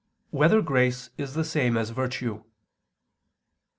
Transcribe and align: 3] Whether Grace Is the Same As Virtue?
3] 0.31 0.39
Whether 0.39 0.61
Grace 0.63 1.11
Is 1.19 1.35
the 1.35 1.43
Same 1.45 1.77
As 1.77 1.91
Virtue? 1.91 2.41